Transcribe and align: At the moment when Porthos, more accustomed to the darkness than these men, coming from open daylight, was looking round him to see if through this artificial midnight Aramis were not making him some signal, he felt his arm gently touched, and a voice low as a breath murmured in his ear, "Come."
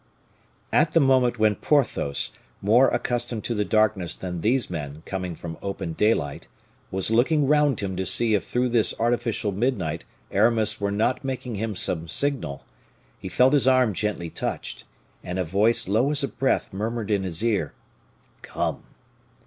At 0.73 0.93
the 0.93 0.99
moment 0.99 1.37
when 1.37 1.53
Porthos, 1.53 2.31
more 2.59 2.87
accustomed 2.87 3.43
to 3.43 3.53
the 3.53 3.63
darkness 3.63 4.15
than 4.15 4.41
these 4.41 4.67
men, 4.67 5.03
coming 5.05 5.35
from 5.35 5.59
open 5.61 5.93
daylight, 5.93 6.47
was 6.89 7.11
looking 7.11 7.45
round 7.47 7.81
him 7.81 7.95
to 7.97 8.05
see 8.07 8.33
if 8.33 8.43
through 8.43 8.69
this 8.69 8.99
artificial 8.99 9.51
midnight 9.51 10.03
Aramis 10.31 10.81
were 10.81 10.89
not 10.89 11.23
making 11.23 11.53
him 11.53 11.75
some 11.75 12.07
signal, 12.07 12.65
he 13.19 13.29
felt 13.29 13.53
his 13.53 13.67
arm 13.67 13.93
gently 13.93 14.31
touched, 14.31 14.85
and 15.23 15.37
a 15.37 15.45
voice 15.45 15.87
low 15.87 16.09
as 16.09 16.23
a 16.23 16.27
breath 16.27 16.73
murmured 16.73 17.11
in 17.11 17.21
his 17.21 17.43
ear, 17.43 17.73
"Come." 18.41 18.81